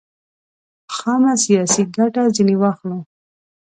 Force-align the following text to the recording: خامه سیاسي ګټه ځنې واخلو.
خامه 0.95 1.33
سیاسي 1.45 1.83
ګټه 1.95 2.23
ځنې 2.35 2.55
واخلو. 2.59 2.99